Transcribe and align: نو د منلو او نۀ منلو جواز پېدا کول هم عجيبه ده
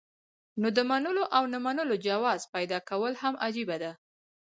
نو 0.61 0.67
د 0.77 0.79
منلو 0.89 1.23
او 1.37 1.43
نۀ 1.51 1.59
منلو 1.65 1.95
جواز 2.07 2.41
پېدا 2.53 2.79
کول 2.89 3.13
هم 3.21 3.33
عجيبه 3.45 3.77
ده 3.83 3.91